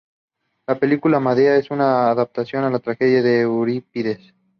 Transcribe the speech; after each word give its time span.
La 0.65 0.79
película 0.79 1.19
"Medea" 1.19 1.57
es 1.57 1.69
una 1.69 2.09
adaptación 2.09 2.63
de 2.63 2.71
la 2.71 2.79
tragedia 2.79 3.21
de 3.21 3.41
Eurípides. 3.41 4.33